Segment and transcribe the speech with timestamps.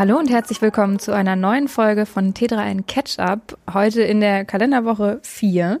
[0.00, 3.58] Hallo und herzlich willkommen zu einer neuen Folge von T3N Catch-Up.
[3.70, 5.78] Heute in der Kalenderwoche 4.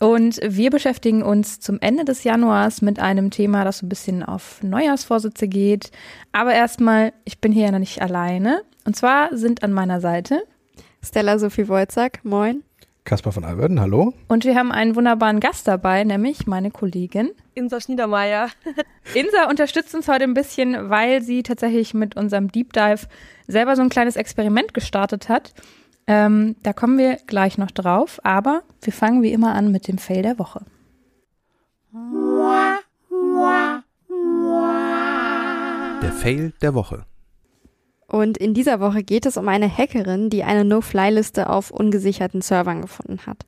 [0.00, 4.24] Und wir beschäftigen uns zum Ende des Januars mit einem Thema, das so ein bisschen
[4.24, 5.92] auf Neujahrsvorsitze geht.
[6.32, 8.62] Aber erstmal, ich bin hier ja noch nicht alleine.
[8.86, 10.42] Und zwar sind an meiner Seite
[11.00, 12.64] Stella Sophie Wolzack, moin.
[13.04, 14.14] Kaspar von Alberden, hallo.
[14.28, 18.48] Und wir haben einen wunderbaren Gast dabei, nämlich meine Kollegin Insa Schniedermeier.
[19.14, 23.06] Insa unterstützt uns heute ein bisschen, weil sie tatsächlich mit unserem Deep Dive
[23.46, 25.52] selber so ein kleines Experiment gestartet hat.
[26.06, 29.98] Ähm, da kommen wir gleich noch drauf, aber wir fangen wie immer an mit dem
[29.98, 30.64] Fail der Woche.
[36.02, 37.04] Der Fail der Woche.
[38.14, 42.80] Und in dieser Woche geht es um eine Hackerin, die eine No-Fly-Liste auf ungesicherten Servern
[42.80, 43.44] gefunden hat.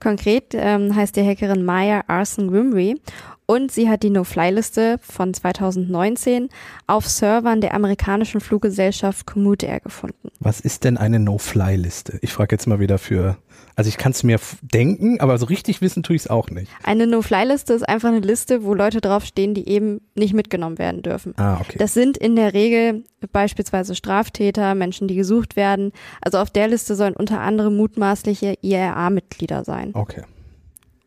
[0.00, 3.00] Konkret ähm, heißt die Hackerin Maya Arson Grimry
[3.46, 6.48] und sie hat die No-Fly-Liste von 2019
[6.88, 10.32] auf Servern der amerikanischen Fluggesellschaft Komoot Air gefunden.
[10.40, 12.18] Was ist denn eine No-Fly-Liste?
[12.20, 13.36] Ich frage jetzt mal wieder für,
[13.76, 16.70] also ich kann es mir denken, aber so richtig wissen tue ich es auch nicht.
[16.82, 21.32] Eine No-Fly-Liste ist einfach eine Liste, wo Leute draufstehen, die eben nicht mitgenommen werden dürfen.
[21.36, 21.78] Ah, okay.
[21.78, 25.92] Das sind in der Regel beispielsweise Straftäter, Menschen, die gesucht werden.
[26.20, 29.92] Also auf der Liste sollen unter anderem mutmaßliche IRA-Mitglieder sein.
[29.94, 30.22] Okay.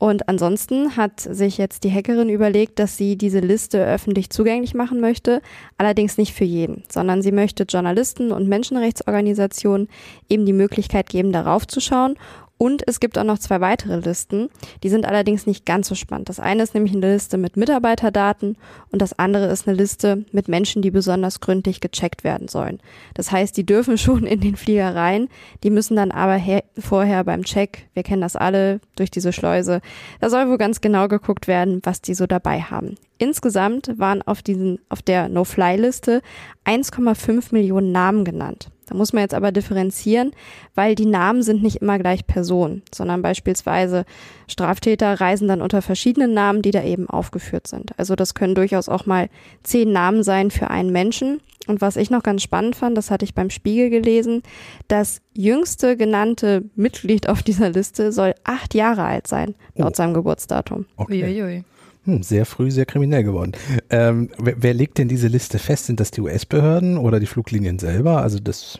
[0.02, 5.00] Und ansonsten hat sich jetzt die Hackerin überlegt, dass sie diese Liste öffentlich zugänglich machen
[5.00, 5.44] möchte,
[5.78, 9.90] allerdings nicht für jeden, sondern sie möchte Journalisten und Menschenrechtsorganisationen
[10.28, 12.16] eben die Möglichkeit geben, darauf zu schauen
[12.62, 14.50] und es gibt auch noch zwei weitere Listen.
[14.84, 16.30] Die sind allerdings nicht ganz so spannend.
[16.30, 18.56] Das eine ist nämlich eine Liste mit Mitarbeiterdaten
[18.92, 22.80] und das andere ist eine Liste mit Menschen, die besonders gründlich gecheckt werden sollen.
[23.16, 25.28] Das heißt, die dürfen schon in den Flieger rein,
[25.64, 26.40] die müssen dann aber
[26.78, 29.82] vorher beim Check, wir kennen das alle durch diese Schleuse,
[30.20, 32.94] da soll wohl ganz genau geguckt werden, was die so dabei haben.
[33.18, 36.22] Insgesamt waren auf diesen, auf der No-Fly-Liste
[36.66, 38.70] 1,5 Millionen Namen genannt.
[38.92, 40.34] Da muss man jetzt aber differenzieren,
[40.76, 44.04] weil die Namen sind nicht immer gleich Personen, sondern beispielsweise
[44.50, 47.98] Straftäter reisen dann unter verschiedenen Namen, die da eben aufgeführt sind.
[47.98, 49.30] Also das können durchaus auch mal
[49.64, 51.40] zehn Namen sein für einen Menschen.
[51.68, 54.44] Und was ich noch ganz spannend fand, das hatte ich beim Spiegel gelesen,
[54.90, 59.96] das jüngste genannte Mitglied auf dieser Liste soll acht Jahre alt sein, laut oh.
[59.96, 60.86] seinem Geburtsdatum.
[60.98, 61.24] Okay.
[61.24, 61.64] Uiuiui.
[62.06, 63.52] Hm, sehr früh, sehr kriminell geworden.
[63.90, 65.86] Ähm, wer, wer, legt denn diese Liste fest?
[65.86, 68.22] Sind das die US-Behörden oder die Fluglinien selber?
[68.22, 68.80] Also das.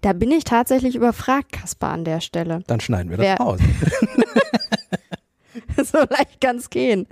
[0.00, 2.62] Da bin ich tatsächlich überfragt, Kaspar, an der Stelle.
[2.66, 3.60] Dann schneiden wir das wer, raus.
[5.76, 7.06] so leicht kann es gehen.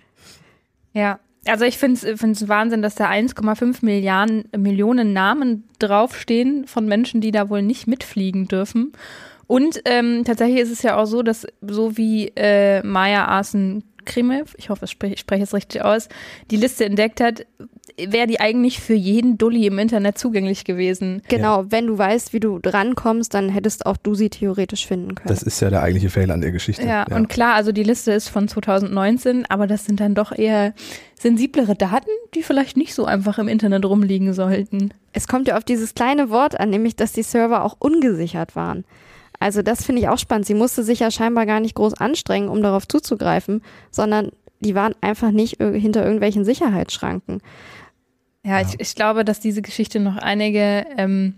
[0.92, 7.20] Ja, also ich finde es Wahnsinn, dass da 1,5 Milliarden Millionen Namen draufstehen von Menschen,
[7.20, 8.92] die da wohl nicht mitfliegen dürfen.
[9.46, 14.54] Und ähm, tatsächlich ist es ja auch so, dass so wie äh, Maya Arsen Krimev,
[14.58, 16.08] ich hoffe, ich spreche, ich spreche es richtig aus,
[16.50, 17.46] die Liste entdeckt hat,
[17.96, 21.22] wäre die eigentlich für jeden Dulli im Internet zugänglich gewesen.
[21.28, 21.70] Genau, ja.
[21.70, 25.28] wenn du weißt, wie du drankommst, dann hättest auch du sie theoretisch finden können.
[25.28, 26.82] Das ist ja der eigentliche Fehler an der Geschichte.
[26.82, 30.32] Ja, ja, und klar, also die Liste ist von 2019, aber das sind dann doch
[30.32, 30.74] eher
[31.18, 34.94] sensiblere Daten, die vielleicht nicht so einfach im Internet rumliegen sollten.
[35.12, 38.84] Es kommt ja auf dieses kleine Wort an, nämlich dass die Server auch ungesichert waren.
[39.40, 40.46] Also das finde ich auch spannend.
[40.46, 44.94] Sie musste sich ja scheinbar gar nicht groß anstrengen, um darauf zuzugreifen, sondern die waren
[45.00, 47.40] einfach nicht hinter irgendwelchen Sicherheitsschranken.
[48.44, 51.34] Ja, Ich, ich glaube, dass diese Geschichte noch einige ähm,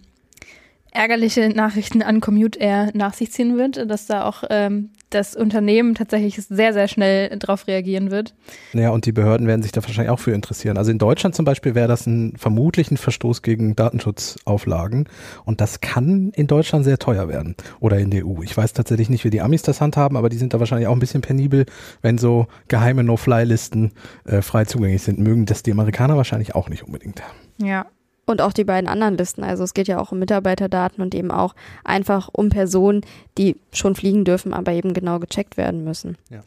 [0.93, 5.95] ärgerliche Nachrichten an Commute Air nach sich ziehen wird, dass da auch ähm, das Unternehmen
[5.95, 8.35] tatsächlich sehr, sehr schnell darauf reagieren wird.
[8.73, 10.79] Ja, und die Behörden werden sich da wahrscheinlich auch für interessieren.
[10.79, 15.09] Also in Deutschland zum Beispiel wäre das ein vermutlich ein Verstoß gegen Datenschutzauflagen
[15.45, 18.43] und das kann in Deutschland sehr teuer werden oder in der EU.
[18.43, 20.95] Ich weiß tatsächlich nicht, wie die Amis das handhaben, aber die sind da wahrscheinlich auch
[20.95, 21.67] ein bisschen penibel,
[22.03, 23.93] wenn so geheime No-Fly-Listen
[24.25, 25.19] äh, frei zugänglich sind.
[25.19, 27.23] Mögen das die Amerikaner wahrscheinlich auch nicht unbedingt.
[27.59, 27.87] Ja,
[28.31, 29.45] und auch die beiden anderen Listen.
[29.45, 31.55] Also es geht ja auch um Mitarbeiterdaten und eben auch
[31.85, 33.03] einfach um Personen,
[33.37, 36.17] die schon fliegen dürfen, aber eben genau gecheckt werden müssen.
[36.31, 36.41] Ja.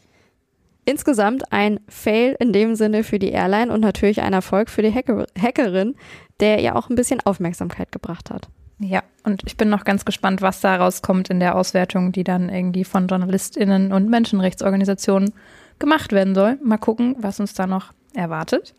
[0.85, 4.93] Insgesamt ein Fail in dem Sinne für die Airline und natürlich ein Erfolg für die
[4.93, 5.95] Hacker Hackerin,
[6.39, 8.49] der ihr auch ein bisschen Aufmerksamkeit gebracht hat.
[8.79, 12.49] Ja, und ich bin noch ganz gespannt, was da rauskommt in der Auswertung, die dann
[12.49, 15.31] irgendwie von JournalistInnen und Menschenrechtsorganisationen
[15.79, 16.57] gemacht werden soll.
[16.61, 18.73] Mal gucken, was uns da noch erwartet.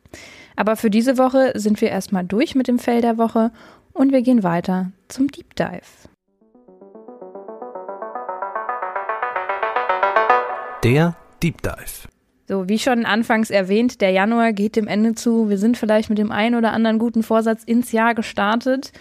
[0.56, 3.50] Aber für diese Woche sind wir erstmal durch mit dem Fell der Woche
[3.92, 5.80] und wir gehen weiter zum Deep Dive.
[10.82, 12.08] Der Deep Dive.
[12.46, 15.48] So, wie schon anfangs erwähnt, der Januar geht dem Ende zu.
[15.48, 18.92] Wir sind vielleicht mit dem einen oder anderen guten Vorsatz ins Jahr gestartet.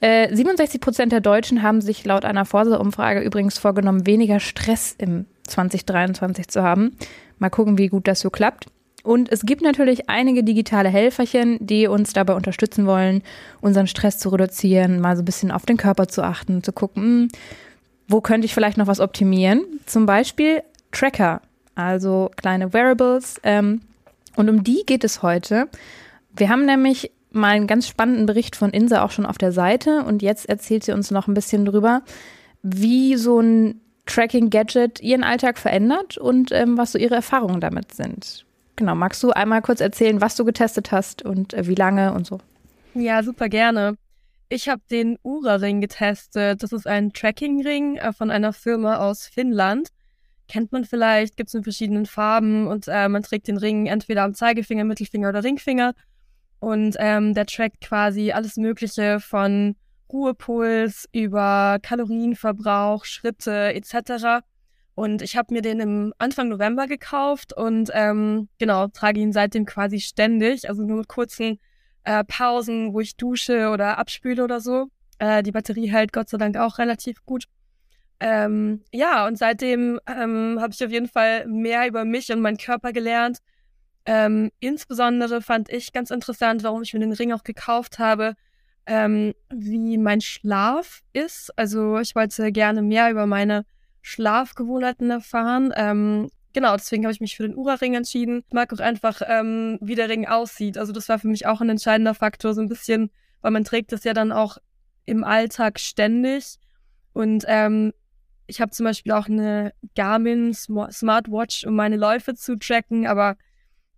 [0.00, 5.26] Äh, 67 Prozent der Deutschen haben sich laut einer Forsa-Umfrage übrigens vorgenommen, weniger Stress im
[5.46, 6.96] 2023 zu haben.
[7.38, 8.66] Mal gucken, wie gut das so klappt.
[9.06, 13.22] Und es gibt natürlich einige digitale Helferchen, die uns dabei unterstützen wollen,
[13.60, 17.02] unseren Stress zu reduzieren, mal so ein bisschen auf den Körper zu achten, zu gucken,
[17.02, 17.28] hm,
[18.08, 19.62] wo könnte ich vielleicht noch was optimieren.
[19.86, 21.40] Zum Beispiel Tracker,
[21.76, 23.40] also kleine Wearables.
[23.44, 23.82] Ähm,
[24.34, 25.68] und um die geht es heute.
[26.36, 30.02] Wir haben nämlich mal einen ganz spannenden Bericht von Insa auch schon auf der Seite
[30.02, 32.02] und jetzt erzählt sie uns noch ein bisschen drüber,
[32.62, 38.45] wie so ein Tracking-Gadget ihren Alltag verändert und ähm, was so ihre Erfahrungen damit sind.
[38.76, 42.26] Genau, magst du einmal kurz erzählen, was du getestet hast und äh, wie lange und
[42.26, 42.38] so?
[42.94, 43.96] Ja, super gerne.
[44.48, 46.62] Ich habe den Ura-Ring getestet.
[46.62, 49.88] Das ist ein Tracking-Ring äh, von einer Firma aus Finnland.
[50.46, 54.22] Kennt man vielleicht, gibt es in verschiedenen Farben und äh, man trägt den Ring entweder
[54.22, 55.94] am Zeigefinger, Mittelfinger oder Ringfinger.
[56.60, 59.74] Und ähm, der trackt quasi alles Mögliche von
[60.12, 64.44] Ruhepuls über Kalorienverbrauch, Schritte etc.
[64.96, 69.66] Und ich habe mir den im Anfang November gekauft und ähm, genau, trage ihn seitdem
[69.66, 71.60] quasi ständig, also nur mit kurzen
[72.04, 74.86] äh, Pausen, wo ich dusche oder abspüle oder so.
[75.18, 77.44] Äh, die Batterie hält Gott sei Dank auch relativ gut.
[78.20, 82.56] Ähm, ja, und seitdem ähm, habe ich auf jeden Fall mehr über mich und meinen
[82.56, 83.40] Körper gelernt.
[84.06, 88.34] Ähm, insbesondere fand ich ganz interessant, warum ich mir den Ring auch gekauft habe,
[88.86, 91.52] ähm, wie mein Schlaf ist.
[91.58, 93.66] Also ich wollte gerne mehr über meine
[94.06, 95.72] Schlafgewohnheiten erfahren.
[95.74, 98.44] Ähm, genau, deswegen habe ich mich für den Ura-Ring entschieden.
[98.46, 100.78] Ich mag auch einfach, ähm, wie der Ring aussieht.
[100.78, 103.10] Also das war für mich auch ein entscheidender Faktor, so ein bisschen,
[103.40, 104.58] weil man trägt das ja dann auch
[105.06, 106.60] im Alltag ständig.
[107.14, 107.92] Und ähm,
[108.46, 113.36] ich habe zum Beispiel auch eine Garmin Smartwatch, um meine Läufe zu tracken, aber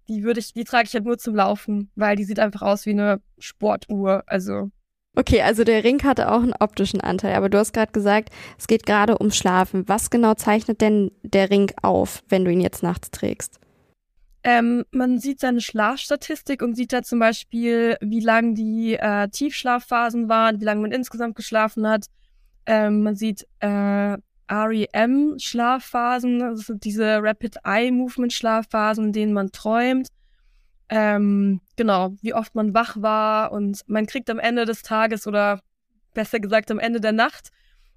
[0.08, 2.86] die würde ich, die trage ich halt nur zum Laufen, weil die sieht einfach aus
[2.86, 4.22] wie eine Sportuhr.
[4.26, 4.70] Also
[5.18, 8.68] Okay, also der Ring hatte auch einen optischen Anteil, aber du hast gerade gesagt, es
[8.68, 9.88] geht gerade um Schlafen.
[9.88, 13.58] Was genau zeichnet denn der Ring auf, wenn du ihn jetzt nachts trägst?
[14.44, 20.28] Ähm, man sieht seine Schlafstatistik und sieht da zum Beispiel, wie lang die äh, Tiefschlafphasen
[20.28, 22.06] waren, wie lange man insgesamt geschlafen hat.
[22.64, 24.16] Ähm, man sieht äh,
[24.48, 30.06] REM-Schlafphasen, also diese Rapid Eye Movement Schlafphasen, in denen man träumt
[30.88, 35.60] ähm, genau, wie oft man wach war und man kriegt am Ende des Tages oder
[36.14, 37.50] besser gesagt am Ende der Nacht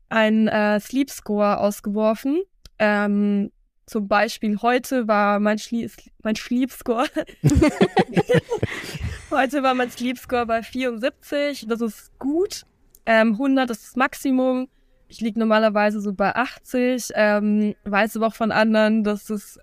[0.10, 2.42] einen äh, Sleep Score ausgeworfen.
[2.80, 3.52] Ähm,
[3.86, 5.90] zum Beispiel heute war mein, Schlie
[6.24, 7.06] mein Sleep Score.
[9.32, 11.66] heute war mein Sleep Score bei 74.
[11.68, 12.64] Das ist gut.
[13.06, 14.68] Ähm, 100 ist das Maximum.
[15.08, 17.12] Ich liege normalerweise so bei 80.
[17.16, 19.60] Ähm, weiß aber auch von anderen, dass es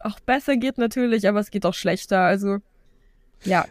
[0.00, 2.20] auch besser geht natürlich, aber es geht auch schlechter.
[2.20, 2.58] Also
[3.44, 3.64] ja.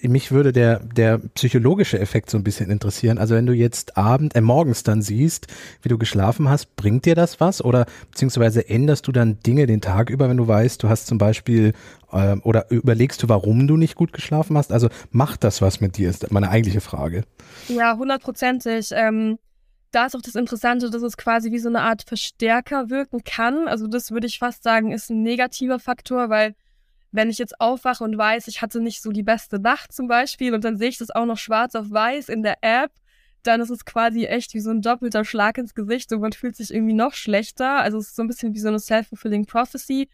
[0.00, 3.18] Mich würde der, der psychologische Effekt so ein bisschen interessieren.
[3.18, 5.48] Also wenn du jetzt abend, äh, morgens dann siehst,
[5.82, 7.62] wie du geschlafen hast, bringt dir das was?
[7.62, 11.18] Oder beziehungsweise änderst du dann Dinge den Tag über, wenn du weißt, du hast zum
[11.18, 11.74] Beispiel
[12.10, 14.72] äh, oder überlegst du, warum du nicht gut geschlafen hast?
[14.72, 17.24] Also macht das was mit dir, ist meine eigentliche Frage.
[17.68, 18.90] Ja, hundertprozentig.
[18.92, 19.38] Ähm,
[19.92, 23.68] da ist auch das Interessante, dass es quasi wie so eine Art Verstärker wirken kann.
[23.68, 26.54] Also das würde ich fast sagen, ist ein negativer Faktor, weil
[27.12, 30.54] wenn ich jetzt aufwache und weiß, ich hatte nicht so die beste Nacht zum Beispiel
[30.54, 32.90] und dann sehe ich das auch noch schwarz auf weiß in der App,
[33.42, 36.56] dann ist es quasi echt wie so ein doppelter Schlag ins Gesicht und man fühlt
[36.56, 37.78] sich irgendwie noch schlechter.
[37.80, 40.08] Also es ist so ein bisschen wie so eine self-fulfilling prophecy.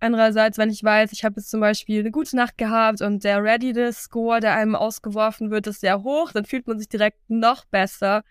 [0.00, 3.42] Andererseits, wenn ich weiß, ich habe jetzt zum Beispiel eine gute Nacht gehabt und der
[3.42, 8.24] Readiness-Score, der einem ausgeworfen wird, ist sehr hoch, dann fühlt man sich direkt noch besser.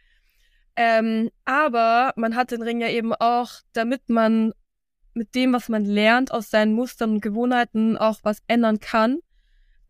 [0.76, 4.54] Ähm, aber man hat den Ring ja eben auch, damit man
[5.14, 9.20] mit dem, was man lernt, aus seinen Mustern und Gewohnheiten auch was ändern kann.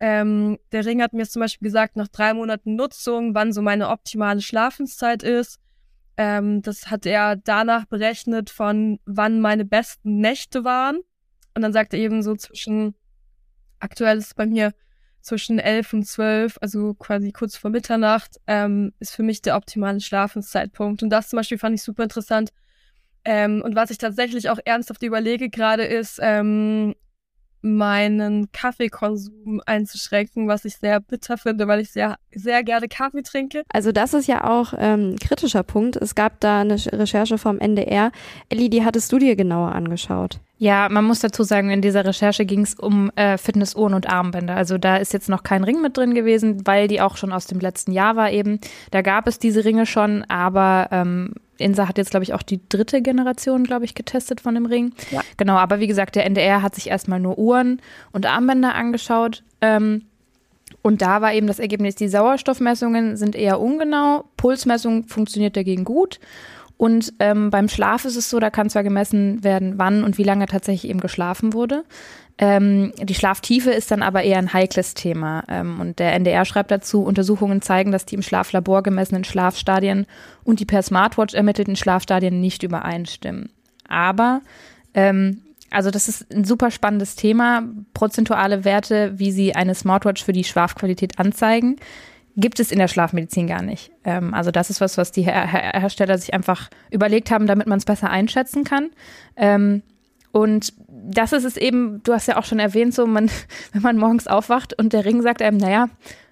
[0.00, 3.88] Ähm, der Ring hat mir zum Beispiel gesagt, nach drei Monaten Nutzung, wann so meine
[3.88, 5.60] optimale Schlafenszeit ist.
[6.16, 10.98] Ähm, das hat er danach berechnet von wann meine besten Nächte waren.
[11.54, 12.94] Und dann sagt er eben so zwischen,
[13.78, 14.72] aktuell ist es bei mir
[15.20, 20.00] zwischen elf und zwölf, also quasi kurz vor Mitternacht, ähm, ist für mich der optimale
[20.00, 21.02] Schlafenszeitpunkt.
[21.02, 22.52] Und das zum Beispiel fand ich super interessant,
[23.24, 26.94] ähm, und was ich tatsächlich auch ernsthaft überlege gerade ist, ähm,
[27.62, 33.62] meinen Kaffeekonsum einzuschränken, was ich sehr bitter finde, weil ich sehr, sehr gerne Kaffee trinke.
[33.72, 35.96] Also das ist ja auch ähm, kritischer Punkt.
[35.96, 38.10] Es gab da eine Recherche vom NDR.
[38.48, 40.40] Elli, die hattest du dir genauer angeschaut?
[40.62, 44.54] Ja, man muss dazu sagen, in dieser Recherche ging es um äh, Fitnessuhren und Armbänder.
[44.54, 47.48] Also da ist jetzt noch kein Ring mit drin gewesen, weil die auch schon aus
[47.48, 48.60] dem letzten Jahr war eben.
[48.92, 52.60] Da gab es diese Ringe schon, aber ähm, Insa hat jetzt, glaube ich, auch die
[52.68, 54.92] dritte Generation, glaube ich, getestet von dem Ring.
[55.10, 55.22] Ja.
[55.36, 59.42] Genau, aber wie gesagt, der NDR hat sich erstmal nur Uhren und Armbänder angeschaut.
[59.62, 60.02] Ähm,
[60.80, 66.20] und da war eben das Ergebnis, die Sauerstoffmessungen sind eher ungenau, Pulsmessung funktioniert dagegen gut.
[66.82, 70.24] Und ähm, beim Schlaf ist es so, da kann zwar gemessen werden, wann und wie
[70.24, 71.84] lange tatsächlich eben geschlafen wurde.
[72.38, 75.44] Ähm, die Schlaftiefe ist dann aber eher ein heikles Thema.
[75.48, 80.06] Ähm, und der NDR schreibt dazu, Untersuchungen zeigen, dass die im Schlaflabor gemessenen Schlafstadien
[80.42, 83.50] und die per Smartwatch ermittelten Schlafstadien nicht übereinstimmen.
[83.86, 84.40] Aber
[84.92, 87.62] ähm, also das ist ein super spannendes Thema.
[87.94, 91.76] Prozentuale Werte, wie sie eine Smartwatch für die Schlafqualität anzeigen,
[92.36, 93.90] gibt es in der Schlafmedizin gar nicht.
[94.04, 97.66] Ähm, also das ist was, was die Her Her Hersteller sich einfach überlegt haben, damit
[97.66, 98.90] man es besser einschätzen kann.
[99.36, 99.82] Ähm,
[100.32, 103.30] und das ist es eben, du hast ja auch schon erwähnt, so man,
[103.72, 105.88] wenn man morgens aufwacht und der Ring sagt einem, naja,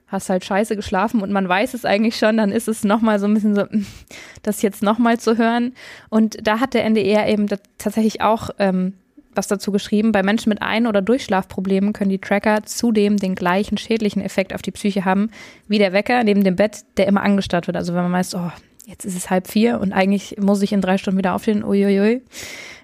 [0.06, 3.26] hast halt scheiße geschlafen und man weiß es eigentlich schon, dann ist es nochmal so
[3.26, 3.64] ein bisschen so,
[4.42, 5.74] das jetzt nochmal zu hören.
[6.08, 7.46] Und da hat der NDR eben
[7.78, 8.94] tatsächlich auch ähm,
[9.34, 13.78] was dazu geschrieben, bei Menschen mit Ein- oder Durchschlafproblemen können die Tracker zudem den gleichen
[13.78, 15.30] schädlichen Effekt auf die Psyche haben,
[15.68, 17.76] wie der Wecker neben dem Bett, der immer angestarrt wird.
[17.76, 18.50] Also wenn man meint, oh,
[18.86, 22.22] jetzt ist es halb vier und eigentlich muss ich in drei Stunden wieder aufstehen, uiuiui.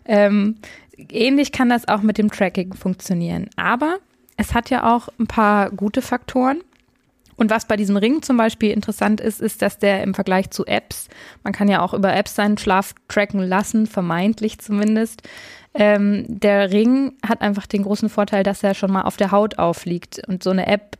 [0.04, 0.56] Ähm,
[1.10, 3.50] ähnlich kann das auch mit dem Tracking funktionieren.
[3.56, 3.98] Aber
[4.36, 6.60] es hat ja auch ein paar gute Faktoren.
[7.36, 10.64] Und was bei diesem Ring zum Beispiel interessant ist, ist, dass der im Vergleich zu
[10.64, 11.08] Apps,
[11.44, 15.22] man kann ja auch über Apps seinen Schlaf tracken lassen, vermeintlich zumindest.
[15.78, 19.58] Ähm, der Ring hat einfach den großen Vorteil, dass er schon mal auf der Haut
[19.58, 20.22] aufliegt.
[20.26, 20.96] Und so eine App,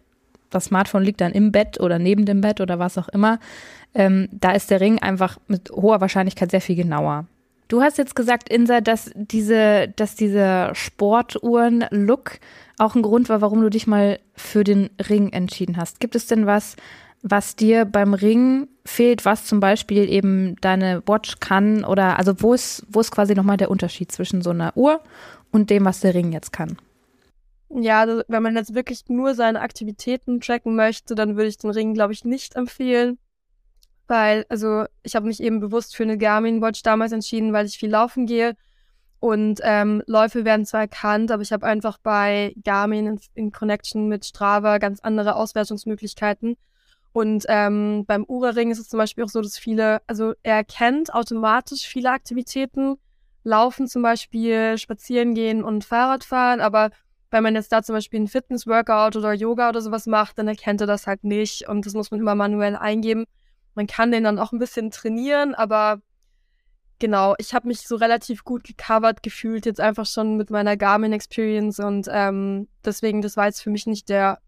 [0.50, 3.38] das Smartphone liegt dann im Bett oder neben dem Bett oder was auch immer.
[3.94, 7.26] Ähm, da ist der Ring einfach mit hoher Wahrscheinlichkeit sehr viel genauer.
[7.68, 12.38] Du hast jetzt gesagt, Insa, dass diese, dass dieser Sportuhren-Look
[12.78, 15.98] auch ein Grund war, warum du dich mal für den Ring entschieden hast.
[15.98, 16.76] Gibt es denn was,
[17.22, 22.54] was dir beim Ring fehlt, was zum Beispiel eben deine Watch kann oder also wo
[22.54, 25.00] ist, wo ist quasi nochmal der Unterschied zwischen so einer Uhr
[25.50, 26.76] und dem, was der Ring jetzt kann?
[27.68, 31.70] Ja, also wenn man jetzt wirklich nur seine Aktivitäten tracken möchte, dann würde ich den
[31.70, 33.18] Ring, glaube ich, nicht empfehlen
[34.08, 37.78] weil, also ich habe mich eben bewusst für eine Garmin Watch damals entschieden, weil ich
[37.78, 38.56] viel laufen gehe.
[39.18, 44.08] Und ähm, Läufe werden zwar erkannt, aber ich habe einfach bei Garmin in, in, Connection
[44.08, 46.56] mit Strava ganz andere Auswertungsmöglichkeiten.
[47.16, 51.14] Und ähm, beim Ura-Ring ist es zum Beispiel auch so, dass viele, also er erkennt
[51.14, 52.98] automatisch viele Aktivitäten,
[53.42, 56.90] Laufen zum Beispiel, Spazieren gehen und Fahrradfahren, aber
[57.30, 60.82] wenn man jetzt da zum Beispiel ein Fitness-Workout oder Yoga oder sowas macht, dann erkennt
[60.82, 63.24] er das halt nicht und das muss man immer manuell eingeben.
[63.74, 66.02] Man kann den dann auch ein bisschen trainieren, aber
[66.98, 71.14] genau, ich habe mich so relativ gut gecovert gefühlt, jetzt einfach schon mit meiner Garmin
[71.14, 74.38] Experience und ähm, deswegen, das war jetzt für mich nicht der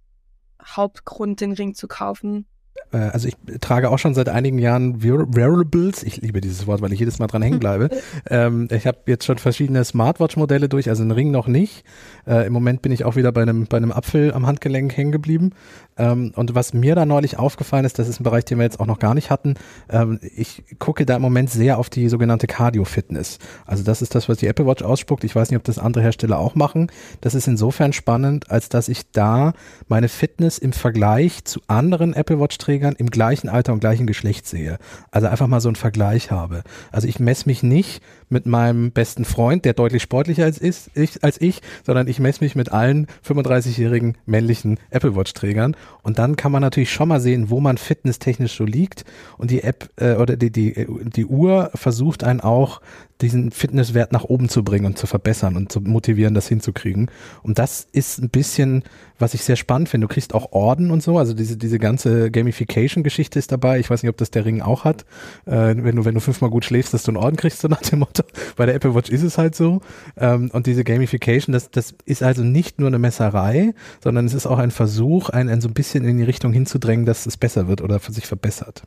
[0.62, 2.46] Hauptgrund, den Ring zu kaufen.
[2.92, 6.02] Äh, also ich trage auch schon seit einigen Jahren Wearables.
[6.02, 7.90] Ich liebe dieses Wort, weil ich jedes Mal dran hängen bleibe.
[8.30, 11.84] ähm, ich habe jetzt schon verschiedene Smartwatch-Modelle durch, also einen Ring noch nicht.
[12.26, 15.12] Äh, Im Moment bin ich auch wieder bei einem, bei einem Apfel am Handgelenk hängen
[15.12, 15.52] geblieben.
[15.96, 18.80] Ähm, und was mir da neulich aufgefallen ist, das ist ein Bereich, den wir jetzt
[18.80, 19.54] auch noch gar nicht hatten.
[19.90, 23.38] Ähm, ich gucke da im Moment sehr auf die sogenannte Cardio-Fitness.
[23.66, 25.24] Also das ist das, was die Apple Watch ausspuckt.
[25.24, 26.90] Ich weiß nicht, ob das andere Hersteller auch machen.
[27.20, 29.52] Das ist insofern spannend, als dass ich da
[29.88, 34.78] meine Fitness im Vergleich zu anderen Apple Watch-Trägern im gleichen Alter und gleichen Geschlecht sehe.
[35.10, 36.62] Also einfach mal so einen Vergleich habe.
[36.92, 41.22] Also ich messe mich nicht mit meinem besten Freund, der deutlich sportlicher als, ist, ich,
[41.24, 45.76] als ich, sondern ich messe mich mit allen 35-jährigen männlichen Apple Watch-Trägern.
[46.02, 49.04] Und dann kann man natürlich schon mal sehen, wo man fitnesstechnisch so liegt.
[49.36, 52.80] Und die App äh, oder die, die, die Uhr versucht einen auch
[53.20, 57.10] diesen Fitnesswert nach oben zu bringen und zu verbessern und zu motivieren, das hinzukriegen.
[57.42, 58.84] Und das ist ein bisschen,
[59.18, 60.06] was ich sehr spannend finde.
[60.06, 63.80] Du kriegst auch Orden und so, also diese, diese ganze Gamification-Geschichte ist dabei.
[63.80, 65.04] Ich weiß nicht, ob das der Ring auch hat.
[65.46, 67.82] Äh, wenn du, wenn du fünfmal gut schläfst, dass du einen Orden kriegst, so nach
[67.82, 68.22] dem Motto.
[68.56, 69.80] Bei der Apple Watch ist es halt so.
[70.16, 74.46] Ähm, und diese Gamification, das, das ist also nicht nur eine Messerei, sondern es ist
[74.46, 77.66] auch ein Versuch, einen, einen so ein bisschen in die Richtung hinzudrängen, dass es besser
[77.66, 78.84] wird oder für sich verbessert.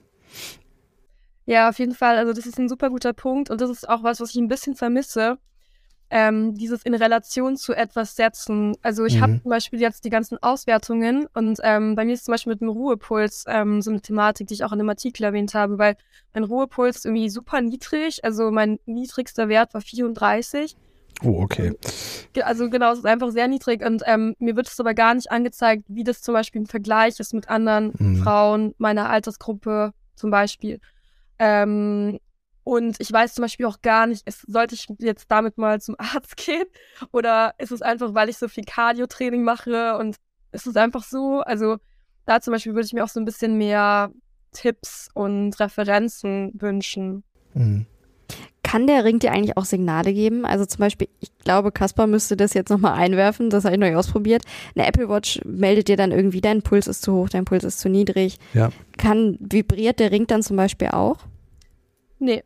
[1.46, 2.18] Ja, auf jeden Fall.
[2.18, 4.48] Also das ist ein super guter Punkt und das ist auch was, was ich ein
[4.48, 5.38] bisschen vermisse.
[6.14, 8.76] Ähm, dieses in Relation zu etwas setzen.
[8.82, 9.22] Also ich mhm.
[9.22, 12.60] habe zum Beispiel jetzt die ganzen Auswertungen und ähm, bei mir ist zum Beispiel mit
[12.60, 15.96] dem Ruhepuls ähm, so eine Thematik, die ich auch in dem Artikel erwähnt habe, weil
[16.34, 18.26] mein Ruhepuls ist irgendwie super niedrig.
[18.26, 20.76] Also mein niedrigster Wert war 34.
[21.24, 21.74] Oh, okay.
[22.42, 25.32] Also genau, es ist einfach sehr niedrig und ähm, mir wird es aber gar nicht
[25.32, 28.16] angezeigt, wie das zum Beispiel im Vergleich ist mit anderen mhm.
[28.18, 30.80] Frauen meiner Altersgruppe zum Beispiel.
[31.42, 32.20] Ähm,
[32.64, 35.96] und ich weiß zum Beispiel auch gar nicht, ist, sollte ich jetzt damit mal zum
[35.98, 36.66] Arzt gehen?
[37.12, 40.18] Oder ist es einfach, weil ich so viel Cardio-Training mache und
[40.52, 41.40] ist es einfach so?
[41.40, 41.78] Also
[42.28, 44.12] da zum Beispiel würde ich mir auch so ein bisschen mehr
[44.52, 47.24] Tipps und Referenzen wünschen.
[47.56, 47.88] Mhm.
[48.64, 50.46] Kann der Ring dir eigentlich auch Signale geben?
[50.46, 53.96] Also zum Beispiel, ich glaube, Kaspar müsste das jetzt nochmal einwerfen, das habe ich neu
[53.96, 54.44] ausprobiert.
[54.76, 57.80] Eine Apple Watch meldet dir dann irgendwie, dein Puls ist zu hoch, dein Puls ist
[57.80, 58.38] zu niedrig.
[58.54, 58.70] Ja.
[58.98, 61.18] Kann, vibriert der Ring dann zum Beispiel auch?
[62.22, 62.44] Nee.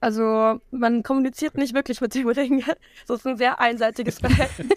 [0.00, 2.62] Also man kommuniziert nicht wirklich mit dem Ring.
[3.06, 4.68] Das ist ein sehr einseitiges Verhältnis.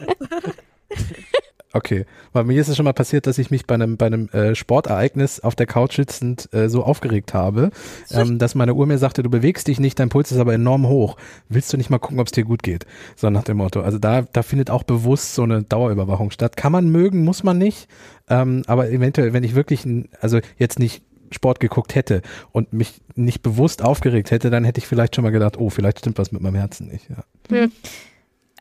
[1.75, 4.29] Okay, weil mir ist es schon mal passiert, dass ich mich bei einem, bei einem
[4.29, 7.71] äh, Sportereignis auf der Couch sitzend äh, so aufgeregt habe,
[8.11, 10.87] ähm, dass meine Uhr mir sagte, du bewegst dich nicht, dein Puls ist aber enorm
[10.87, 11.17] hoch.
[11.49, 12.85] Willst du nicht mal gucken, ob es dir gut geht?
[13.15, 13.81] So nach dem Motto.
[13.81, 16.57] Also da, da findet auch bewusst so eine Dauerüberwachung statt.
[16.57, 17.87] Kann man mögen, muss man nicht.
[18.29, 19.87] Ähm, aber eventuell, wenn ich wirklich,
[20.21, 22.21] also jetzt nicht Sport geguckt hätte
[22.51, 25.99] und mich nicht bewusst aufgeregt hätte, dann hätte ich vielleicht schon mal gedacht, oh, vielleicht
[25.99, 27.07] stimmt was mit meinem Herzen nicht.
[27.09, 27.23] Ja.
[27.49, 27.71] Mhm.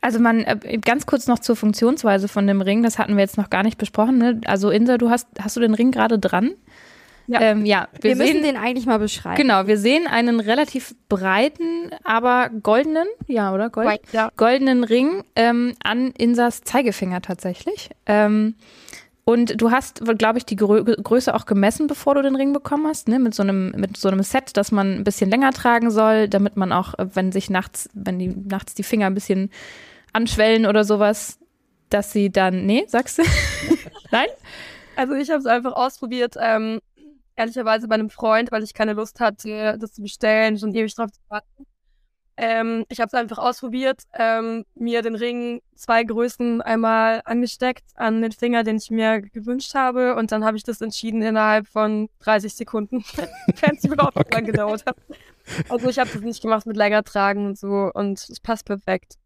[0.01, 3.37] Also man, äh, ganz kurz noch zur Funktionsweise von dem Ring, das hatten wir jetzt
[3.37, 4.17] noch gar nicht besprochen.
[4.17, 4.41] Ne?
[4.45, 6.51] Also Insa, du hast, hast du den Ring gerade dran?
[7.27, 9.37] Ja, ähm, ja wir, wir sehen, müssen den eigentlich mal beschreiben.
[9.37, 13.69] Genau, wir sehen einen relativ breiten, aber goldenen, ja, oder?
[13.69, 14.29] Gold, right, ja.
[14.35, 17.91] Goldenen Ring ähm, an Insas Zeigefinger tatsächlich.
[18.05, 18.55] Ähm,
[19.25, 22.87] und du hast, glaube ich, die Grö Größe auch gemessen, bevor du den Ring bekommen
[22.87, 23.19] hast, ne?
[23.19, 26.57] Mit so einem, mit so einem Set, das man ein bisschen länger tragen soll, damit
[26.57, 29.49] man auch, wenn sich nachts, wenn die nachts die Finger ein bisschen
[30.11, 31.39] anschwellen oder sowas,
[31.89, 32.65] dass sie dann.
[32.65, 33.23] Nee, sagst du?
[34.11, 34.27] Nein?
[34.95, 36.79] Also ich habe es einfach ausprobiert, ähm,
[37.35, 41.11] ehrlicherweise bei einem Freund, weil ich keine Lust hatte, das zu bestellen, schon ewig drauf
[41.11, 41.65] zu warten.
[42.35, 48.21] Ähm, ich habe es einfach ausprobiert, ähm, mir den Ring zwei Größen einmal angesteckt an
[48.21, 52.09] den Finger, den ich mir gewünscht habe, und dann habe ich das entschieden innerhalb von
[52.19, 53.03] 30 Sekunden,
[53.61, 54.33] wenn es überhaupt okay.
[54.33, 54.97] lang gedauert hat.
[55.69, 59.17] Also ich habe das nicht gemacht mit länger tragen und so, und es passt perfekt.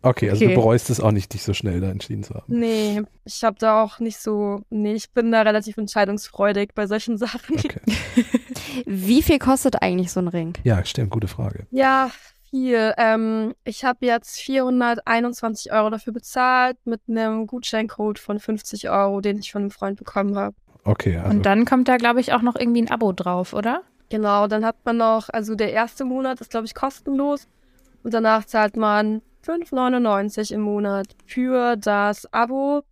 [0.00, 0.54] Okay, also okay.
[0.54, 2.44] du bereust es auch nicht, dich so schnell da entschieden zu haben.
[2.46, 7.18] Nee, ich habe da auch nicht so, nee, ich bin da relativ entscheidungsfreudig bei solchen
[7.18, 7.58] Sachen.
[7.58, 7.80] Okay.
[8.86, 10.54] Wie viel kostet eigentlich so ein Ring?
[10.62, 11.66] Ja, stimmt, gute Frage.
[11.72, 12.10] Ja,
[12.50, 12.94] viel.
[12.96, 19.38] Ähm, ich habe jetzt 421 Euro dafür bezahlt mit einem Gutscheincode von 50 Euro, den
[19.38, 20.56] ich von einem Freund bekommen habe.
[20.84, 21.16] Okay.
[21.18, 21.30] Also.
[21.30, 23.82] Und dann kommt da, glaube ich, auch noch irgendwie ein Abo drauf, oder?
[24.10, 27.46] Genau, dann hat man noch, also der erste Monat ist, glaube ich, kostenlos
[28.02, 32.82] und danach zahlt man 5,99 im Monat für das Abo.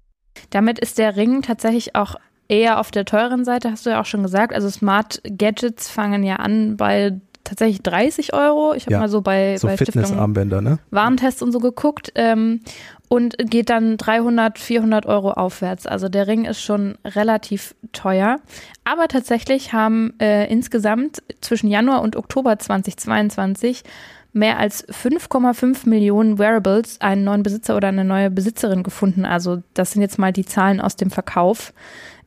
[0.50, 2.16] Damit ist der Ring tatsächlich auch
[2.48, 4.52] eher auf der teuren Seite, hast du ja auch schon gesagt.
[4.52, 8.74] Also Smart Gadgets fangen ja an bei tatsächlich 30 Euro.
[8.74, 10.78] Ich habe ja, mal so bei, so bei Fitnessarmbänder, ne?
[10.90, 12.60] Warntests und so geguckt ähm,
[13.08, 15.86] und geht dann 300, 400 Euro aufwärts.
[15.86, 18.38] Also der Ring ist schon relativ teuer.
[18.84, 23.84] Aber tatsächlich haben äh, insgesamt zwischen Januar und Oktober 2022
[24.32, 29.24] mehr als 5,5 Millionen Wearables einen neuen Besitzer oder eine neue Besitzerin gefunden.
[29.24, 31.72] Also das sind jetzt mal die Zahlen aus dem Verkauf.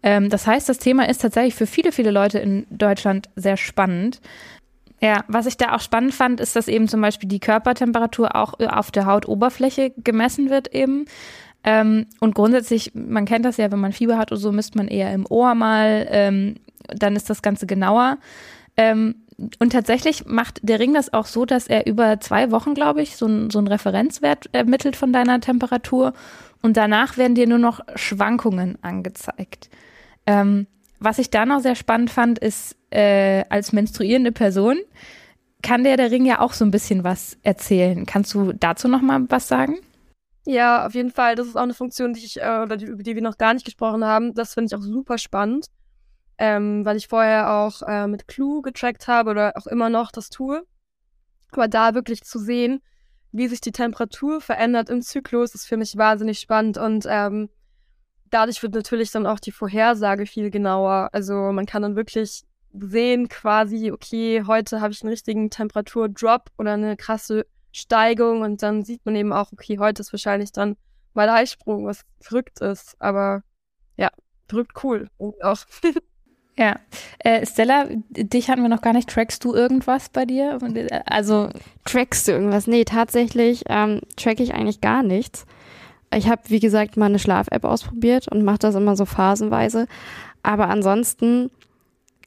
[0.01, 4.21] Ähm, das heißt, das Thema ist tatsächlich für viele, viele Leute in Deutschland sehr spannend.
[5.01, 8.59] Ja, was ich da auch spannend fand, ist, dass eben zum Beispiel die Körpertemperatur auch
[8.59, 11.05] auf der Hautoberfläche gemessen wird eben.
[11.63, 14.87] Ähm, und grundsätzlich, man kennt das ja, wenn man Fieber hat oder so, misst man
[14.87, 16.55] eher im Ohr mal, ähm,
[16.87, 18.17] dann ist das Ganze genauer.
[18.77, 19.15] Ähm,
[19.59, 23.15] und tatsächlich macht der Ring das auch so, dass er über zwei Wochen, glaube ich,
[23.15, 26.13] so, so einen Referenzwert ermittelt von deiner Temperatur.
[26.61, 29.69] Und danach werden dir nur noch Schwankungen angezeigt.
[30.27, 30.67] Ähm,
[30.99, 34.77] was ich da noch sehr spannend fand, ist, äh, als menstruierende Person
[35.61, 38.05] kann der, der Ring ja auch so ein bisschen was erzählen.
[38.05, 39.77] Kannst du dazu noch mal was sagen?
[40.45, 41.35] Ja, auf jeden Fall.
[41.35, 43.65] Das ist auch eine Funktion, die ich, äh, die, über die wir noch gar nicht
[43.65, 44.33] gesprochen haben.
[44.33, 45.67] Das finde ich auch super spannend
[46.39, 50.29] ähm, weil ich vorher auch äh, mit Clue getrackt habe oder auch immer noch das
[50.29, 50.65] tue.
[51.51, 52.81] Aber da wirklich zu sehen,
[53.31, 57.49] wie sich die Temperatur verändert im Zyklus, ist für mich wahnsinnig spannend und ähm,
[58.29, 61.09] dadurch wird natürlich dann auch die Vorhersage viel genauer.
[61.11, 66.73] Also man kann dann wirklich sehen quasi, okay, heute habe ich einen richtigen Temperaturdrop oder
[66.73, 70.75] eine krasse Steigung und dann sieht man eben auch, okay, heute ist wahrscheinlich dann
[71.13, 73.43] mal Eisprung, was verrückt ist, aber
[73.97, 74.09] ja,
[74.47, 75.09] verrückt cool.
[75.17, 75.57] Und auch
[76.59, 76.75] Ja.
[77.19, 79.09] Äh, Stella, dich hatten wir noch gar nicht.
[79.09, 80.59] Trackst du irgendwas bei dir?
[81.05, 81.49] Also.
[81.85, 82.67] Trackst du irgendwas?
[82.67, 85.45] Nee, tatsächlich ähm, track ich eigentlich gar nichts.
[86.13, 89.87] Ich habe, wie gesagt, mal eine Schlaf-App ausprobiert und mache das immer so phasenweise.
[90.41, 91.51] Aber ansonsten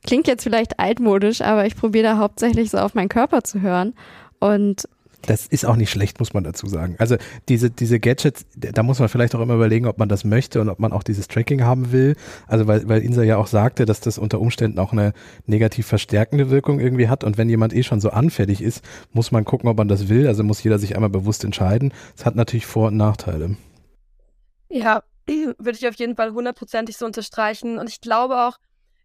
[0.05, 3.95] klingt jetzt vielleicht altmodisch, aber ich probiere da hauptsächlich so auf meinen Körper zu hören.
[4.39, 4.89] Und
[5.23, 6.97] das ist auch nicht schlecht, muss man dazu sagen.
[6.99, 7.17] Also
[7.49, 10.69] diese, diese Gadgets, da muss man vielleicht auch immer überlegen, ob man das möchte und
[10.69, 12.17] ob man auch dieses Tracking haben will.
[12.49, 15.13] Also weil, weil Insa ja auch sagte, dass das unter Umständen auch eine
[15.47, 17.23] negativ verstärkende Wirkung irgendwie hat.
[17.23, 20.27] Und wenn jemand eh schon so anfällig ist, muss man gucken, ob man das will.
[20.27, 21.93] Also muss jeder sich einmal bewusst entscheiden.
[22.17, 23.57] Es hat natürlich Vor- und Nachteile.
[24.73, 27.79] Ja, würde ich auf jeden Fall hundertprozentig so unterstreichen.
[27.79, 28.59] Und ich glaube auch,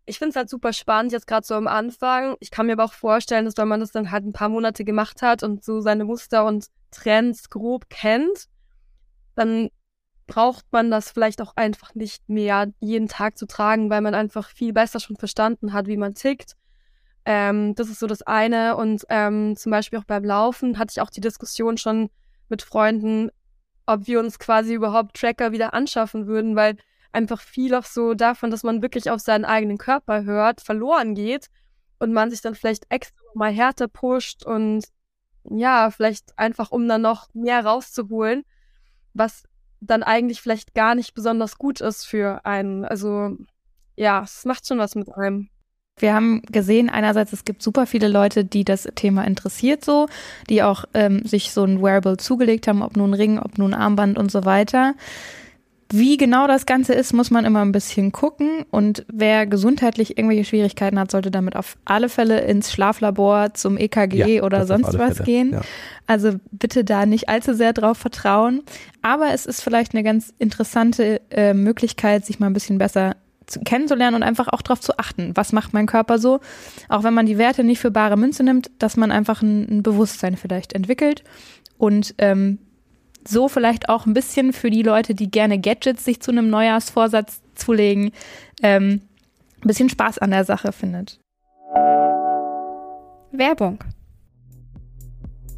[0.06, 2.38] ich finde es halt super spannend, jetzt gerade so am Anfang.
[2.40, 4.86] Ich kann mir aber auch vorstellen, dass wenn man das dann halt ein paar Monate
[4.86, 8.46] gemacht hat und so seine Muster und Trends grob kennt,
[9.36, 9.70] dann
[10.26, 14.50] braucht man das vielleicht auch einfach nicht mehr jeden Tag zu tragen, weil man einfach
[14.50, 16.56] viel besser schon verstanden hat, wie man tickt.
[17.26, 18.78] Ähm, das ist so das eine.
[18.78, 22.10] Und ähm, zum Beispiel auch beim Laufen hatte ich auch die Diskussion schon
[22.48, 23.30] mit Freunden,
[23.88, 26.78] ob wir uns quasi überhaupt Tracker wieder anschaffen würden, weil
[27.12, 31.48] einfach viel auch so davon, dass man wirklich auf seinen eigenen Körper hört, verloren geht
[31.98, 34.86] und man sich dann vielleicht extra mal härter pusht und
[35.50, 38.44] ja, vielleicht einfach um dann noch mehr rauszuholen,
[39.14, 39.44] was
[39.80, 42.84] dann eigentlich vielleicht gar nicht besonders gut ist für einen.
[42.84, 43.38] Also
[43.96, 45.50] ja, es macht schon was mit einem.
[46.00, 50.08] Wir haben gesehen, einerseits, es gibt super viele Leute, die das Thema interessiert so,
[50.50, 54.18] die auch ähm, sich so ein Wearable zugelegt haben, ob nun Ring, ob nun Armband
[54.18, 54.94] und so weiter.
[55.90, 58.66] Wie genau das Ganze ist, muss man immer ein bisschen gucken.
[58.72, 64.36] Und wer gesundheitlich irgendwelche Schwierigkeiten hat, sollte damit auf alle Fälle ins Schlaflabor zum EKG
[64.36, 65.26] ja, oder sonst was Fälle.
[65.26, 65.54] gehen.
[65.54, 65.62] Ja.
[66.06, 68.64] Also bitte da nicht allzu sehr drauf vertrauen.
[69.02, 73.16] Aber es ist vielleicht eine ganz interessante äh, Möglichkeit, sich mal ein bisschen besser
[73.66, 76.40] kennenzulernen und einfach auch darauf zu achten, was macht mein Körper so.
[76.90, 79.84] Auch wenn man die Werte nicht für bare Münze nimmt, dass man einfach ein, ein
[79.84, 81.24] Bewusstsein vielleicht entwickelt
[81.78, 82.60] und ähm,
[83.28, 87.42] so vielleicht auch ein bisschen für die Leute, die gerne Gadgets sich zu einem Neujahrsvorsatz
[87.56, 88.12] zulegen,
[88.64, 89.02] ähm,
[89.62, 91.20] ein bisschen Spaß an der Sache findet.
[93.32, 93.80] Werbung.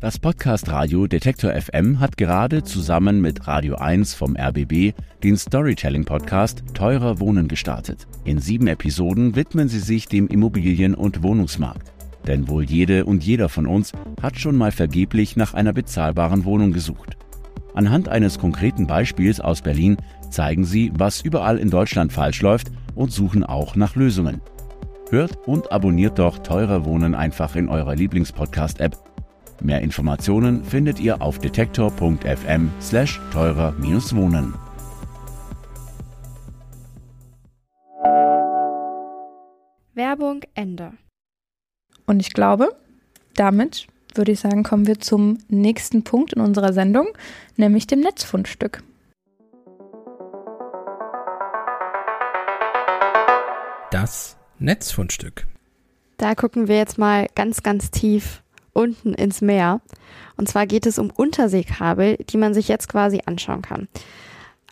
[0.02, 4.94] Das Podcast Radio Detektor FM hat gerade zusammen mit Radio 1 vom RBB
[5.26, 8.08] den Storytelling Podcast Teurer Wohnen gestartet.
[8.24, 11.92] In sieben Episoden widmen sie sich dem Immobilien- und Wohnungsmarkt.
[12.26, 16.72] Denn wohl jede und jeder von uns hat schon mal vergeblich nach einer bezahlbaren Wohnung
[16.72, 17.18] gesucht.
[17.74, 19.98] Anhand eines konkreten Beispiels aus Berlin
[20.30, 24.40] zeigen sie, was überall in Deutschland falsch läuft und suchen auch nach Lösungen.
[25.10, 29.09] Hört und abonniert doch Teurer Wohnen einfach in eurer Lieblingspodcast-App.
[29.62, 34.54] Mehr Informationen findet ihr auf detektor.fm slash teurer-wohnen.
[39.94, 40.94] Werbung Ende.
[42.06, 42.70] Und ich glaube,
[43.36, 47.10] damit würde ich sagen, kommen wir zum nächsten Punkt in unserer Sendung,
[47.58, 48.82] nämlich dem Netzfundstück.
[53.92, 55.48] Das Netzfundstück.
[56.18, 58.42] Da gucken wir jetzt mal ganz, ganz tief
[58.80, 59.82] unten ins Meer.
[60.38, 63.90] Und zwar geht es um Unterseekabel, die man sich jetzt quasi anschauen kann.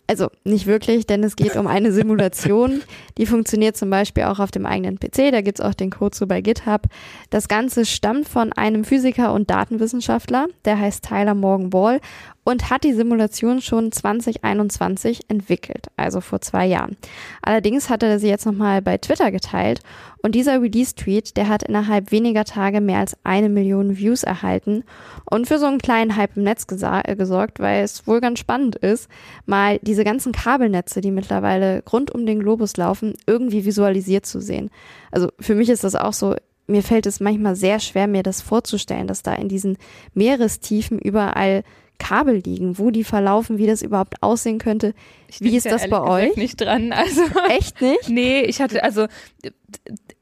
[0.10, 2.82] Also nicht wirklich, denn es geht um eine Simulation.
[3.18, 5.34] Die funktioniert zum Beispiel auch auf dem eigenen PC.
[5.34, 6.84] Da gibt's auch den Code so bei GitHub.
[7.30, 12.00] Das Ganze stammt von einem Physiker und Datenwissenschaftler, der heißt Tyler Morgan Ball
[12.48, 16.96] und hat die Simulation schon 2021 entwickelt, also vor zwei Jahren.
[17.42, 19.82] Allerdings hat er sie jetzt nochmal bei Twitter geteilt
[20.24, 24.86] und dieser Release-Tweet, der hat innerhalb weniger Tage mehr als eine Million Views erhalten
[25.30, 28.78] und für so einen kleinen Hype im Netz äh, gesorgt, weil es wohl ganz spannend
[28.78, 29.10] ist,
[29.46, 34.70] mal diese ganzen Kabelnetze, die mittlerweile rund um den Globus laufen, irgendwie visualisiert zu sehen.
[35.12, 36.34] Also für mich ist das auch so,
[36.66, 39.78] mir fällt es manchmal sehr schwer, mir das vorzustellen, dass da in diesen
[40.14, 41.64] Meerestiefen überall
[42.00, 44.94] Kabel liegen, wo die verlaufen, wie das überhaupt aussehen könnte.
[45.28, 46.36] Ich wie ist das bei euch?
[46.36, 46.94] Nicht dran.
[46.94, 48.10] Also echt nicht?
[48.10, 49.08] Nee, ich hatte also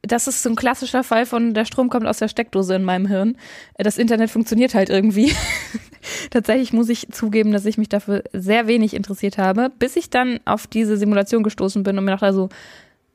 [0.01, 3.07] das ist so ein klassischer Fall von der Strom kommt aus der Steckdose in meinem
[3.07, 3.37] Hirn.
[3.77, 5.33] Das Internet funktioniert halt irgendwie.
[6.29, 10.39] Tatsächlich muss ich zugeben, dass ich mich dafür sehr wenig interessiert habe, bis ich dann
[10.45, 12.49] auf diese Simulation gestoßen bin und mir dachte so,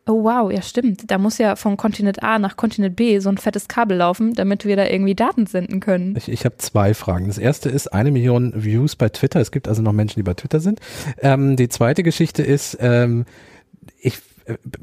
[0.06, 1.10] Oh wow, ja stimmt.
[1.10, 4.64] Da muss ja von Kontinent A nach Kontinent B so ein fettes Kabel laufen, damit
[4.64, 6.16] wir da irgendwie Daten senden können.
[6.16, 7.26] Ich, ich habe zwei Fragen.
[7.26, 9.40] Das erste ist eine Million Views bei Twitter.
[9.40, 10.80] Es gibt also noch Menschen, die bei Twitter sind.
[11.18, 13.24] Ähm, die zweite Geschichte ist, ähm,
[13.98, 14.18] ich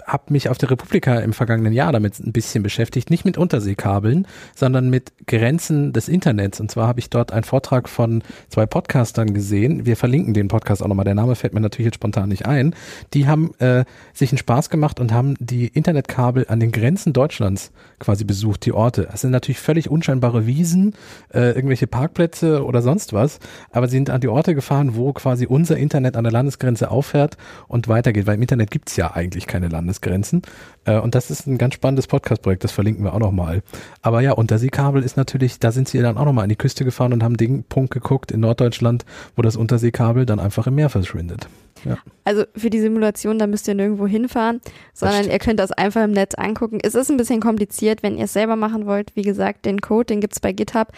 [0.05, 4.27] habe mich auf der Republika im vergangenen Jahr damit ein bisschen beschäftigt, nicht mit Unterseekabeln,
[4.55, 6.59] sondern mit Grenzen des Internets.
[6.59, 9.85] Und zwar habe ich dort einen Vortrag von zwei Podcastern gesehen.
[9.85, 11.05] Wir verlinken den Podcast auch nochmal.
[11.05, 12.75] Der Name fällt mir natürlich jetzt spontan nicht ein.
[13.13, 17.71] Die haben äh, sich einen Spaß gemacht und haben die Internetkabel an den Grenzen Deutschlands
[17.99, 19.07] quasi besucht, die Orte.
[19.11, 20.93] Das sind natürlich völlig unscheinbare Wiesen,
[21.33, 23.39] äh, irgendwelche Parkplätze oder sonst was.
[23.71, 27.37] Aber sie sind an die Orte gefahren, wo quasi unser Internet an der Landesgrenze aufhört
[27.67, 28.27] und weitergeht.
[28.27, 30.43] Weil im Internet gibt's ja eigentlich keine Landesgrenzen.
[30.85, 33.63] Äh, und das ist ein ganz spannendes Podcast-Projekt, das verlinken wir auch nochmal.
[34.03, 37.13] Aber ja, Unterseekabel ist natürlich, da sind sie dann auch nochmal an die Küste gefahren
[37.13, 41.47] und haben den Punkt geguckt in Norddeutschland, wo das Unterseekabel dann einfach im Meer verschwindet.
[41.85, 41.97] Ja.
[42.23, 44.59] Also für die Simulation, da müsst ihr nirgendwo hinfahren,
[44.93, 46.79] sondern ihr könnt das einfach im Netz angucken.
[46.83, 49.15] Es ist ein bisschen kompliziert, wenn ihr es selber machen wollt.
[49.15, 50.91] Wie gesagt, den Code, den gibt's bei GitHub.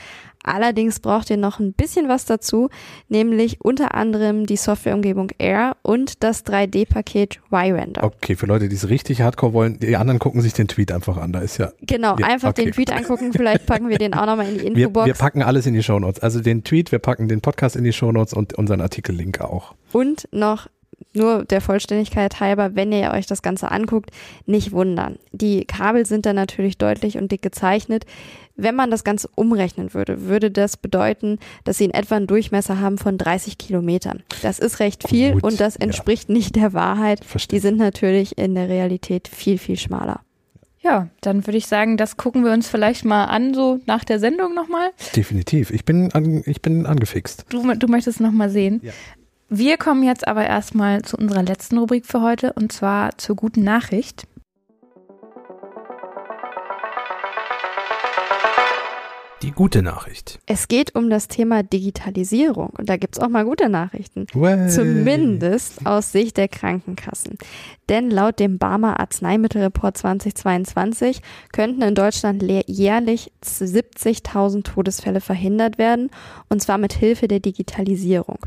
[0.44, 2.70] Allerdings braucht ihr noch ein bisschen was dazu,
[3.10, 8.04] nämlich unter anderem die Softwareumgebung Air und das 3D-Paket Y-Render.
[8.04, 11.18] Okay, für Leute, die es richtig hardcore wollen, die anderen gucken sich den Tweet einfach
[11.18, 11.34] an.
[11.34, 11.72] Da ist ja.
[11.82, 12.66] Genau, ja, einfach okay.
[12.66, 13.34] den Tweet angucken.
[13.34, 15.08] Vielleicht packen wir den auch nochmal in die Infobox.
[15.08, 16.22] Wir, wir packen alles in die Shownotes.
[16.22, 19.76] Also den Tweet, wir packen den Podcast in die Shownotes und unseren Artikellink auch.
[19.92, 20.68] Und noch
[21.14, 24.12] nur der Vollständigkeit halber, wenn ihr euch das Ganze anguckt,
[24.46, 25.18] nicht wundern.
[25.32, 28.06] Die Kabel sind dann natürlich deutlich und dick gezeichnet.
[28.56, 32.80] Wenn man das Ganze umrechnen würde, würde das bedeuten, dass sie in etwa einen Durchmesser
[32.80, 34.22] haben von 30 Kilometern.
[34.42, 35.82] Das ist recht viel Gut, und das ja.
[35.82, 37.24] entspricht nicht der Wahrheit.
[37.24, 37.58] Verstehe.
[37.58, 40.22] Die sind natürlich in der Realität viel, viel schmaler.
[40.82, 44.20] Ja, dann würde ich sagen, das gucken wir uns vielleicht mal an, so nach der
[44.20, 44.92] Sendung nochmal.
[45.14, 45.72] Definitiv.
[45.72, 47.46] Ich bin, an, ich bin angefixt.
[47.50, 48.80] Du, du möchtest nochmal sehen.
[48.84, 48.94] Ja.
[49.52, 53.64] Wir kommen jetzt aber erstmal zu unserer letzten Rubrik für heute und zwar zur guten
[53.64, 54.28] Nachricht.
[59.42, 60.38] Die gute Nachricht.
[60.46, 64.28] Es geht um das Thema Digitalisierung und da gibt's auch mal gute Nachrichten.
[64.34, 64.70] Way.
[64.70, 67.38] Zumindest aus Sicht der Krankenkassen.
[67.88, 71.22] Denn laut dem Barmer Arzneimittelreport 2022
[71.54, 76.12] könnten in Deutschland jährlich 70.000 Todesfälle verhindert werden,
[76.50, 78.40] und zwar mit Hilfe der Digitalisierung.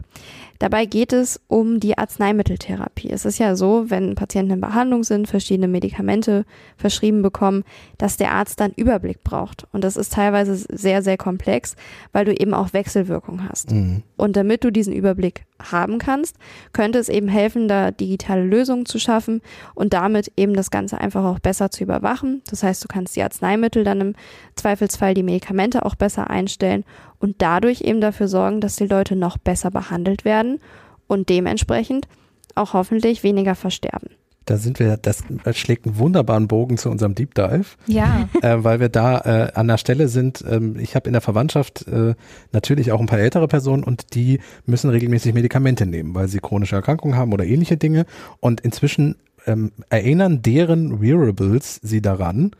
[0.62, 3.11] Dabei geht es um die Arzneimitteltherapie.
[3.11, 6.44] Es ist ja so, wenn Patienten in Behandlung sind, verschiedene Medikamente
[6.77, 7.64] verschrieben bekommen,
[7.98, 9.66] dass der Arzt dann Überblick braucht.
[9.72, 11.75] Und das ist teilweise sehr, sehr komplex,
[12.12, 13.72] weil du eben auch Wechselwirkung hast.
[13.72, 14.05] Mhm.
[14.16, 16.37] Und damit du diesen Überblick haben kannst,
[16.72, 19.42] könnte es eben helfen, da digitale Lösungen zu schaffen
[19.75, 22.40] und damit eben das Ganze einfach auch besser zu überwachen.
[22.48, 24.14] Das heißt, du kannst die Arzneimittel dann im
[24.55, 26.85] Zweifelsfall die Medikamente auch besser einstellen
[27.23, 30.59] und dadurch eben dafür sorgen, dass die Leute noch besser behandelt werden
[31.07, 32.09] und dementsprechend
[32.55, 34.11] auch hoffentlich weniger versterben.
[34.45, 37.65] Da sind wir, das schlägt einen wunderbaren Bogen zu unserem Deep Dive.
[37.87, 40.45] Ja, äh, weil wir da äh, an der Stelle sind.
[40.49, 42.15] Ähm, ich habe in der Verwandtschaft äh,
[42.51, 46.75] natürlich auch ein paar ältere Personen und die müssen regelmäßig Medikamente nehmen, weil sie chronische
[46.75, 48.05] Erkrankungen haben oder ähnliche Dinge.
[48.41, 49.15] Und inzwischen
[49.46, 52.52] ähm, erinnern deren Wearables sie daran,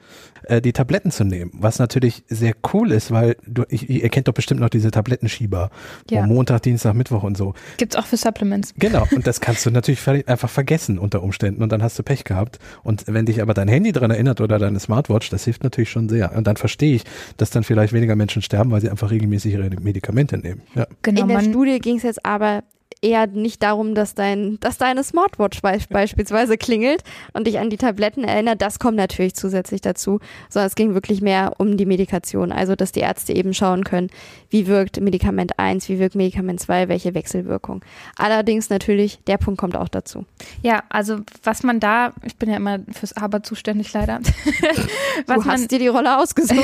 [0.45, 4.29] äh, die Tabletten zu nehmen, was natürlich sehr cool ist, weil du, ich, ihr kennt
[4.29, 5.71] doch bestimmt noch diese Tablettenschieber,
[6.11, 6.23] Ja.
[6.23, 7.55] wo Montag, Dienstag, Mittwoch und so.
[7.77, 8.75] gibt's auch für Supplements.
[8.79, 12.25] Genau, und das kannst du natürlich einfach vergessen unter Umständen und dann hast du Pech
[12.25, 12.59] gehabt.
[12.83, 16.09] Und wenn dich aber dein Handy daran erinnert oder deine Smartwatch, das hilft natürlich schon
[16.09, 16.35] sehr.
[16.37, 17.05] Und dann verstehe ich,
[17.37, 20.63] dass dann vielleicht weniger Menschen sterben, weil sie einfach regelmäßig ihre Medikamente nehmen.
[20.75, 20.87] Ja.
[21.03, 22.63] Genau, In der man, Studie ging es jetzt aber
[23.03, 27.77] eher nicht darum, dass dein, dass deine Smartwatch be beispielsweise klingelt und dich an die
[27.77, 28.63] Tabletten erinnert.
[28.63, 32.53] Das kommt natürlich zusätzlich dazu, sondern es ging wirklich mehr um die Medikation.
[32.53, 34.09] Also, dass die Ärzte eben schauen können,
[34.51, 37.85] wie wirkt Medikament 1, wie wirkt Medikament 2, welche Wechselwirkung.
[38.17, 40.25] Allerdings natürlich, der Punkt kommt auch dazu.
[40.63, 44.21] ja, also was man da, ich bin ja immer fürs Aber zuständig leider.
[45.27, 46.63] was du man, hast dir die Rolle ausgesucht.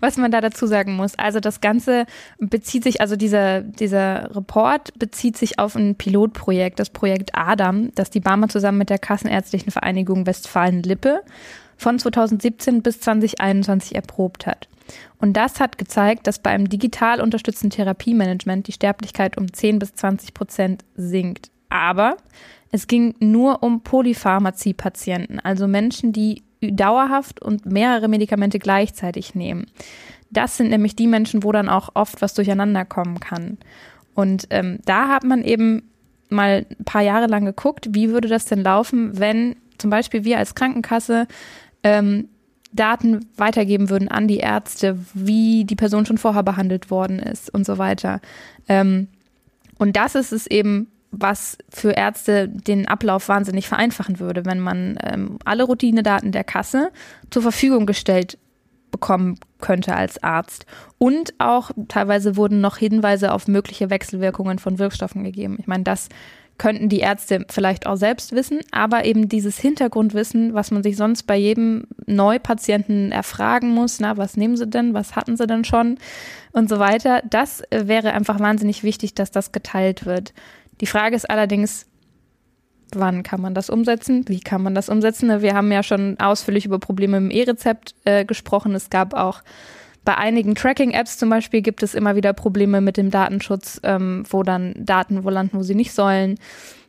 [0.00, 1.18] Was man da dazu sagen muss.
[1.18, 2.06] Also das Ganze
[2.38, 8.10] bezieht sich, also dieser, dieser Report bezieht sich auf ein Pilotprojekt, das Projekt Adam, das
[8.10, 11.22] die Barmer zusammen mit der Kassenärztlichen Vereinigung Westfalen-Lippe
[11.76, 14.68] von 2017 bis 2021 erprobt hat.
[15.18, 19.94] Und das hat gezeigt, dass bei einem digital unterstützten Therapiemanagement die Sterblichkeit um 10 bis
[19.94, 21.50] 20 Prozent sinkt.
[21.70, 22.16] Aber
[22.70, 29.66] es ging nur um Polypharmazie-Patienten, also Menschen, die dauerhaft und mehrere Medikamente gleichzeitig nehmen.
[30.30, 33.58] Das sind nämlich die Menschen, wo dann auch oft was durcheinander kommen kann.
[34.14, 35.90] Und ähm, da hat man eben
[36.28, 40.38] mal ein paar Jahre lang geguckt, wie würde das denn laufen, wenn zum Beispiel wir
[40.38, 41.26] als Krankenkasse
[41.82, 42.28] ähm,
[42.72, 47.64] Daten weitergeben würden an die Ärzte, wie die Person schon vorher behandelt worden ist und
[47.64, 48.20] so weiter.
[48.68, 49.08] Ähm,
[49.78, 54.98] und das ist es eben, was für Ärzte den Ablauf wahnsinnig vereinfachen würde, wenn man
[55.02, 56.90] ähm, alle Routinedaten der Kasse
[57.30, 58.38] zur Verfügung gestellt
[58.90, 60.66] bekommen könnte als Arzt.
[60.98, 65.56] Und auch teilweise wurden noch Hinweise auf mögliche Wechselwirkungen von Wirkstoffen gegeben.
[65.58, 66.08] Ich meine, das
[66.58, 71.24] könnten die Ärzte vielleicht auch selbst wissen, aber eben dieses Hintergrundwissen, was man sich sonst
[71.24, 75.98] bei jedem Neupatienten erfragen muss, na, was nehmen sie denn, was hatten sie denn schon
[76.52, 80.32] und so weiter, das äh, wäre einfach wahnsinnig wichtig, dass das geteilt wird.
[80.80, 81.86] Die Frage ist allerdings,
[82.92, 84.24] wann kann man das umsetzen?
[84.28, 85.42] Wie kann man das umsetzen?
[85.42, 88.74] Wir haben ja schon ausführlich über Probleme im E-Rezept äh, gesprochen.
[88.74, 89.42] Es gab auch
[90.04, 94.42] bei einigen Tracking-Apps zum Beispiel gibt es immer wieder Probleme mit dem Datenschutz, ähm, wo
[94.42, 96.38] dann Daten wo landen, wo sie nicht sollen.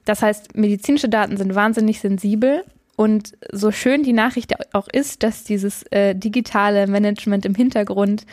[0.04, 2.64] Das heißt, medizinische Daten sind wahnsinnig sensibel.
[2.98, 8.26] Und so schön die Nachricht auch ist, dass dieses äh, digitale Management im Hintergrund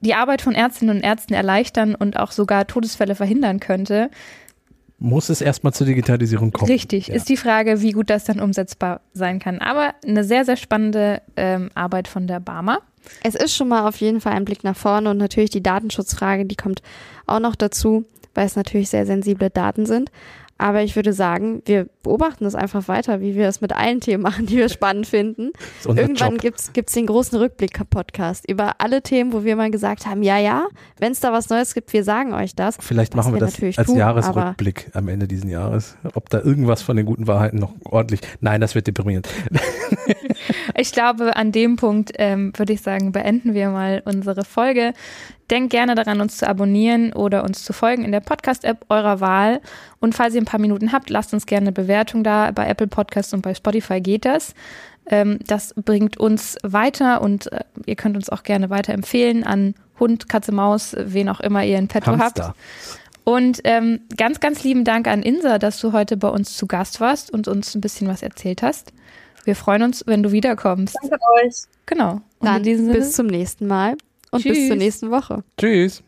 [0.00, 4.10] die Arbeit von Ärztinnen und Ärzten erleichtern und auch sogar Todesfälle verhindern könnte,
[5.02, 6.70] Muss es erstmal zur Digitalisierung kommen?
[6.70, 7.14] Richtig, Ja.
[7.16, 9.58] ist die Frage, wie gut das dann umsetzbar sein kann.
[9.58, 12.78] Aber eine sehr, sehr spannende ähm, Arbeit von der Barmer.
[13.24, 16.46] Es ist schon mal auf jeden Fall ein Blick nach vorne und natürlich die Datenschutzfrage,
[16.46, 16.82] die kommt
[17.26, 20.10] auch noch dazu, weil es natürlich sehr sensible Daten sind.
[20.62, 24.22] Aber ich würde sagen, wir beobachten das einfach weiter, wie wir es mit allen Themen
[24.22, 25.50] machen, die wir spannend finden.
[25.84, 30.38] Irgendwann gibt es den großen Rückblick-Podcast über alle Themen, wo wir mal gesagt haben, ja,
[30.38, 30.68] ja,
[31.00, 32.76] wenn es da was Neues gibt, wir sagen euch das.
[32.78, 35.96] Vielleicht machen wir das als tun, Jahresrückblick am Ende dieses Jahres.
[36.14, 38.20] Ob da irgendwas von den guten Wahrheiten noch ordentlich.
[38.40, 39.28] Nein, das wird deprimierend.
[40.76, 44.92] ich glaube, an dem Punkt ähm, würde ich sagen, beenden wir mal unsere Folge.
[45.50, 49.60] Denkt gerne daran, uns zu abonnieren oder uns zu folgen in der Podcast-App eurer Wahl.
[50.00, 52.50] Und falls ihr ein paar Minuten habt, lasst uns gerne eine Bewertung da.
[52.52, 54.54] Bei Apple Podcasts und bei Spotify geht das.
[55.06, 60.28] Ähm, das bringt uns weiter und äh, ihr könnt uns auch gerne weiterempfehlen an Hund,
[60.28, 62.48] Katze, Maus, wen auch immer ihr in petto Hamster.
[62.48, 62.56] habt.
[63.24, 67.00] Und ähm, ganz, ganz lieben Dank an Insa, dass du heute bei uns zu Gast
[67.00, 68.92] warst und uns ein bisschen was erzählt hast.
[69.44, 70.96] Wir freuen uns, wenn du wiederkommst.
[71.02, 71.54] Danke euch.
[71.86, 72.20] Genau.
[72.38, 73.96] Und Dann bis zum nächsten Mal
[74.30, 74.56] und Tschüss.
[74.56, 75.44] bis zur nächsten Woche.
[75.58, 76.02] Tschüss.